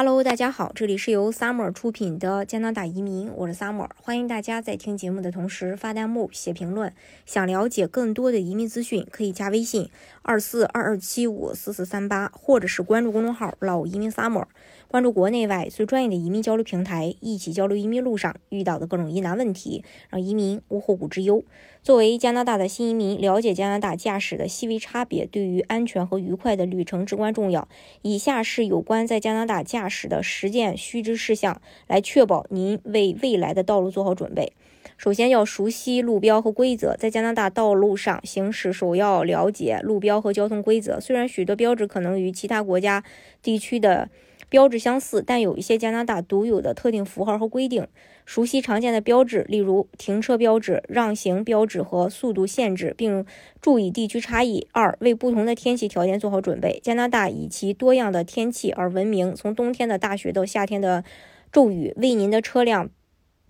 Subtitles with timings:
[0.00, 6.94] Hello，大家好，这里是由 Summer 出品的加拿大移民，我是 Summer，欢迎大家在听节目的同时发弹幕、写评论。
[7.26, 9.90] 想了解更多的移民资讯，可以加微信
[10.22, 14.44] 二四二二七五四四三八，或者是关注公众号老移民 Summer，
[14.86, 21.42] 关注国内外最专业的移民交流平台，一起交流移民路上遇到的各种疑难问题，让移民无后顾之忧。
[21.82, 27.66] 作为加拿大的新移民，了解加拿大驾驶的细微差别，对于安全和愉快的旅程至关重要。
[28.02, 34.52] 以下是有关在加拿大驾使的实践须知事项，来确保您为未来的道路做好准备。
[34.96, 40.98] 首先要熟悉路标和规则，在加拿大道路上行驶，首要了解路标和交通规则。
[40.98, 43.04] 虽然许多标志可能与其他国家
[43.42, 44.08] 地区的
[44.48, 47.86] 标志相似，但有一些加拿大独有的特定符号和规定。
[48.24, 53.24] 熟悉常见的标志，例如停车标志、让行标志和速度限制，并
[53.60, 54.66] 注意地区差异。
[54.72, 56.78] 二、为不同的天气条件做好准备。
[56.82, 61.04] 加拿大以其多样的天气而闻名，从冬天的大雪到夏天的
[61.50, 62.90] 骤雨，为您的车辆。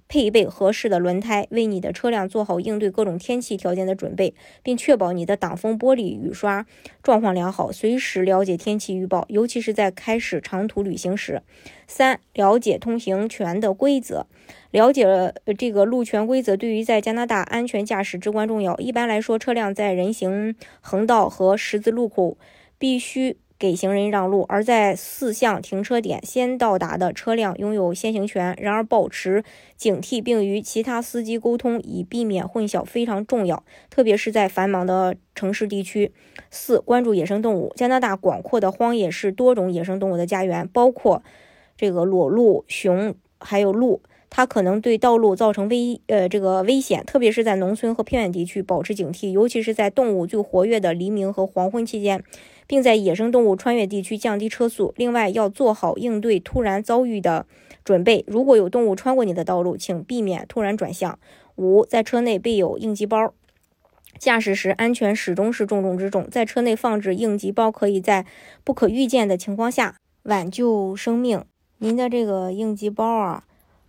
[0.09, 6.67] 配备合适的轮胎，为你的车辆做好应对各种天气条件的准备，并确保你的挡风玻璃雨刷
[7.03, 7.71] 状况良好。
[7.71, 11.43] 随时了解天气预报，尤其是在开始长途旅行时。
[11.87, 14.27] 三、了解通行权的规则，
[14.71, 18.77] 了解这个路权规则对于在加拿大安全驾驶至关重要。
[18.79, 22.39] 一般来说，车辆在人行横道和十字路口
[22.79, 23.37] 必须。
[23.59, 28.57] 给行人让路，而在四项停车点先到达的车辆拥有先行权。
[28.61, 29.43] 然而，保持
[29.77, 36.13] 警惕并与其他司机沟通，以避免混淆非常重要，特别是在繁忙的城市地区。
[36.51, 37.73] 四、关注野生动物。
[37.75, 41.23] 加拿大广阔的荒野是多种野生动物的家园，包括
[41.77, 44.01] 这个裸鹿、熊，还有鹿。
[44.31, 52.23] 它可能对道路造成危呃这个危险，特别是在农村和偏远地区，保持警惕，尤其是在动物最活跃的黎明和黄昏期间，
[52.69, 54.95] 并在野生动物穿越地区降低车速。
[54.97, 57.47] 另外，要做好应对突然遭遇的
[57.83, 58.25] 准备。
[58.29, 61.19] 如果有动物穿过你的道路，请避免突然转向。
[61.57, 63.35] 五，在车内备有应急包。
[64.19, 68.27] 驾驶时安全始终是重中之重，在车内放置应急包，可以在
[68.63, 71.45] 不可预见的情况下挽救生命。
[71.79, 73.45] 您的这个应急包啊。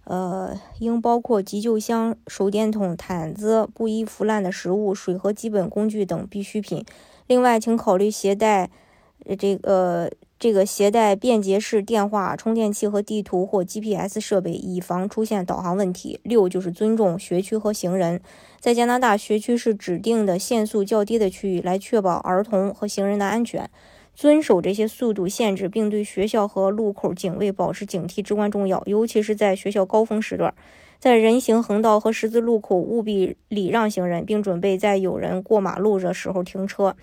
[0.05, 6.83] 呃，应包括急救箱、手电筒、毯子、不易腐烂的食物、水和基本工具等必需品。
[7.29, 8.71] 另外，请考虑携带
[9.37, 16.19] 这个这个携带便捷式电话、充电器和地图或 GPS 设备，以防出现导航问题。
[16.23, 18.19] 六就是尊重学区和行人。
[18.59, 23.69] 在加拿大，学区是指定的限速较低的区域，来确保儿童和行人的安全。
[24.15, 30.51] 遵守这些速度限制，并对学校和路口警卫保持警惕至关重要，尤其是在学校高峰时段。
[30.99, 36.95] 在人行横道和十字路口，务必礼让行人，并准备在有人过马路的时候停车。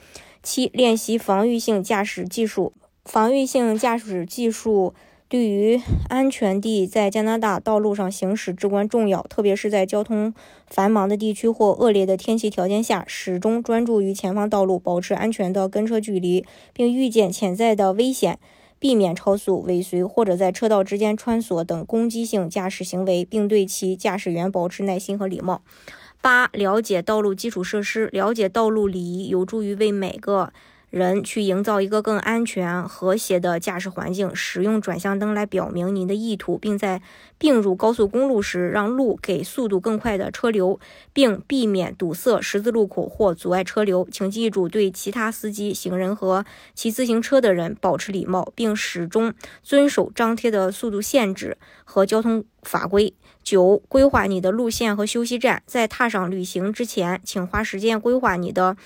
[0.43, 2.75] 七、练习防御性驾驶技术。
[3.05, 4.95] 防御性驾驶技术。
[5.29, 10.33] 对于安全地在加拿大道路上行驶至关重要，特别是在交通
[10.69, 18.39] 繁忙的地区或恶劣的天气条件下，始终专注于前方道路，保持安全的跟车距离，并预见潜在的危险，
[18.78, 25.62] 避免超速、尾随或者在车道之间穿梭等攻击性驾驶行为，并对其驾驶员保持耐心和礼貌。
[26.20, 30.53] 八、了解道路基础设施，了解道路礼仪，有助于为每个。
[30.91, 37.03] 人去营造一个更安全、和谐的驾驶环境，使用转向灯来表明您的意图，并在
[37.37, 40.79] 并入高速公路时让路给速度更快的车流，
[41.13, 44.07] 并避免堵塞十字路口或阻碍车流。
[44.11, 53.13] 请记住，对其他司机、行人和骑自行车的人保持礼貌，并始终遵守张贴的速度限制和交通法规。
[53.43, 55.63] 九、规划你的路线和休息站。
[55.67, 58.77] 在踏上旅行之前，请花时间规划你的。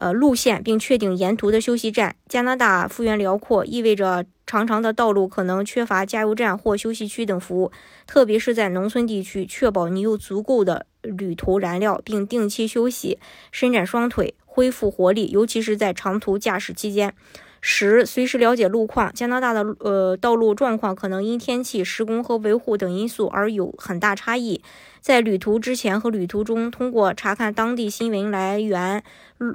[0.00, 2.16] 呃，路线并确定沿途的休息站。
[2.26, 7.70] 加拿大幅员辽阔，意味着长长的道路可能缺乏加油站或休息区等服务，
[8.06, 9.44] 特别是在农村地区。
[9.44, 13.18] 确保你有足够的旅途燃料，并定期休息，
[13.52, 17.14] 伸展双腿，恢复活力，尤其是在长途驾驶期间。
[17.60, 19.12] 十，随时了解路况。
[19.12, 24.62] 加拿大的呃道路状况可能因天气、施工和维护等因素而有很大差异。
[25.00, 29.02] 在旅途之前和旅途中，通过查看当地新闻来源、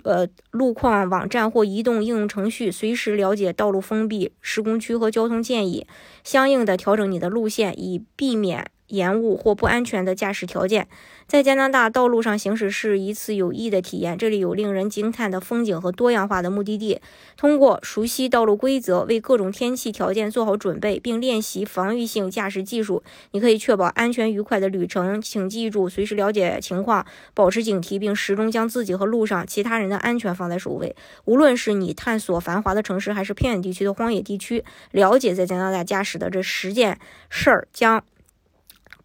[0.03, 5.85] 呃路况网站或移动应用程序，随时了解道路封闭、施工区和交通建议，
[6.23, 10.87] 相应的调整你的路线，以避免延误或不安全的驾驶条件。
[11.27, 17.01] 在加拿大道路上行驶是一次有益的体验，这里有令人惊叹的风景和多样化的目的地。
[17.35, 23.01] 通过熟悉道路规则，为各种天气条件做好准备，并练习防御性驾驶技术，
[23.31, 25.19] 你可以确保安全愉快的旅程。
[25.19, 27.03] 请记住，随时了解情况，
[27.33, 30.95] 保持警惕，并始终将自己和路上其他人的安全放在首位。
[31.25, 36.99] 无论是你探索繁华的城市，还是偏远地区的荒野地区，了解在加拿大驾驶的这十件
[37.31, 38.03] 事儿将。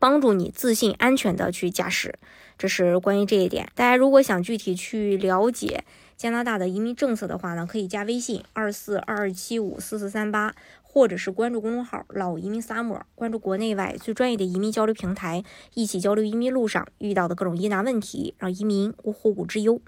[0.01, 2.19] 帮助你自信、安全的去驾驶，
[2.59, 3.71] 这是关于这一点。
[3.75, 5.85] 大家如果想具体去了解
[6.17, 15.45] 加拿大的移民政策的话呢，可以加微信二四二二七五四四三八，或者是关注公众号“老移民萨摩”，关注国内外最专业的移民交流平台，
[15.75, 19.81] 一起交流移民路上遇到的各种疑难问题，让移民无后顾之忧。